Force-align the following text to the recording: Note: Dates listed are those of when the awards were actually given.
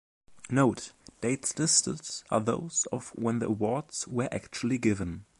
Note: 0.49 0.93
Dates 1.21 1.59
listed 1.59 2.01
are 2.31 2.39
those 2.39 2.87
of 2.91 3.09
when 3.09 3.37
the 3.37 3.45
awards 3.45 4.07
were 4.07 4.27
actually 4.31 4.79
given. 4.79 5.25